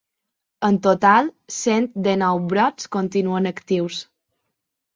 En 0.69 0.79
total, 0.87 1.29
cent 1.57 1.89
dinou 2.09 2.43
brots 2.55 2.89
continuen 2.99 3.53
actius. 3.53 4.03